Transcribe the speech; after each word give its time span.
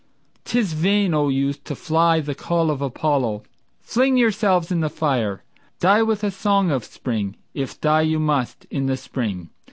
'Tis 0.45 0.73
vain, 0.73 1.13
O 1.13 1.27
youth, 1.29 1.63
to 1.63 1.75
fly 1.75 2.19
the 2.19 2.33
call 2.33 2.71
of 2.71 2.81
Apollo. 2.81 3.43
Fling 3.81 4.17
yourselves 4.17 4.71
in 4.71 4.79
the 4.79 4.89
fire, 4.89 5.43
die 5.79 6.01
with 6.01 6.23
a 6.23 6.31
song 6.31 6.71
of 6.71 6.83
spring, 6.83 7.35
If 7.53 7.79
die 7.79 8.01
you 8.01 8.17
must 8.17 8.65
in 8.71 8.87
the 8.87 8.97
spring. 8.97 9.51